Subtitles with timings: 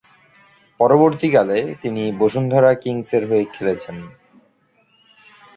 [0.79, 3.97] পরবর্তীকালে, তিনি বসুন্ধরা কিংসের হয়ে খেলেছেন।